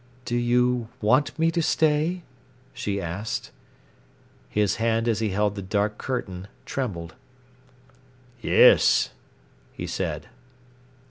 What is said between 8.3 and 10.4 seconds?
"Yes," he said.